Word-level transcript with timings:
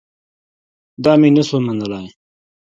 دا 1.03 1.13
مې 1.19 1.29
نه 1.35 1.43
سو 1.49 1.57
منلاى. 1.65 2.07